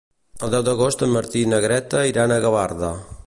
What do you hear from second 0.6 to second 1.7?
d'agost en Martí i na